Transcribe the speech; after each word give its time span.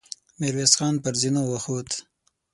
ميرويس 0.39 0.73
خان 0.77 0.93
پر 1.03 1.13
زينو 1.21 1.41
وخوت. 1.51 1.89